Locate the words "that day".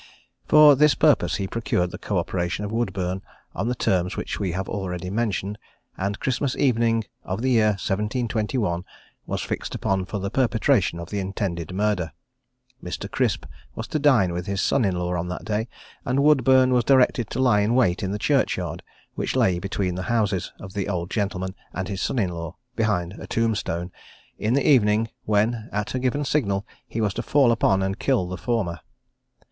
15.27-15.67